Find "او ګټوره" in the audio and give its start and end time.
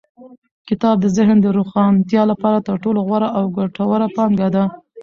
3.37-4.07